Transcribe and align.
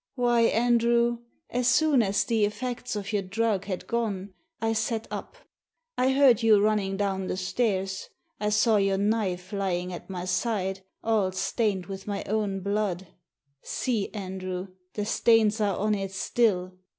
Why, 0.15 0.41
Andrew, 0.45 1.19
as 1.51 1.67
soon 1.67 2.01
as 2.01 2.23
the 2.23 2.43
effects 2.43 2.95
of 2.95 3.13
your 3.13 3.21
drug 3.21 3.65
had 3.65 3.85
gone, 3.85 4.33
I 4.59 4.73
sat 4.73 5.07
up. 5.11 5.37
I 5.95 6.11
heard 6.13 6.41
you 6.41 6.59
running 6.59 6.97
down 6.97 7.27
the 7.27 7.37
stairs, 7.37 8.09
I 8.39 8.49
saw 8.49 8.77
your 8.77 8.97
knife 8.97 9.53
lying 9.53 9.93
at 9.93 10.09
my 10.09 10.25
side, 10.25 10.81
all 11.03 11.31
stained 11.33 11.85
with 11.85 12.07
my 12.07 12.23
own 12.23 12.61
blood— 12.61 13.09
see, 13.61 14.09
Andrew, 14.11 14.69
the 14.95 15.05
stains 15.05 15.61
are 15.61 15.77
on 15.77 15.93
it 15.93 16.11
still! 16.11 16.73